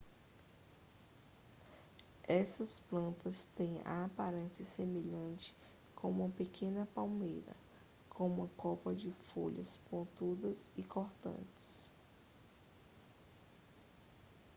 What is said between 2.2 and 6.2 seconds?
essas plantas têm a aparência semelhante com